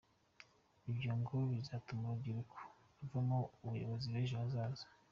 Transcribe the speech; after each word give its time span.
Ibyo 0.91 1.11
ngo 1.19 1.35
bizatuma 1.51 2.03
urubyiruko 2.07 2.57
ruvamo 2.99 3.39
abayobozi 3.63 4.05
beza 4.07 4.21
b’ejo 4.21 4.35
hazaza. 4.41 4.85